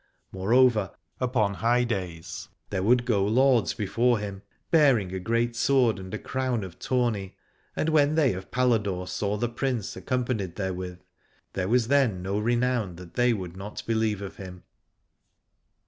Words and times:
Moreover 0.31 0.95
upon 1.19 1.51
Aladore 1.57 1.59
high 1.59 1.83
days 1.83 2.49
there 2.71 2.81
would 2.81 3.05
go 3.05 3.23
lords 3.23 3.75
before 3.75 4.17
him, 4.17 4.41
bearing 4.71 5.13
a 5.13 5.19
great 5.19 5.55
sword 5.55 5.99
and 5.99 6.11
a 6.11 6.17
crown 6.17 6.63
of 6.63 6.79
tourney; 6.79 7.35
and 7.75 7.87
when 7.87 8.15
they 8.15 8.33
of 8.33 8.49
Paladore 8.49 9.07
saw 9.07 9.37
the 9.37 9.47
Prince 9.47 9.95
accompanied 9.95 10.55
therewith, 10.55 11.01
there 11.53 11.67
was 11.69 11.87
then 11.87 12.23
no 12.23 12.39
renown 12.39 12.95
that 12.95 13.13
they 13.13 13.31
would 13.31 13.55
not 13.55 13.83
believe 13.85 14.23
of 14.23 14.37
him. 14.37 14.63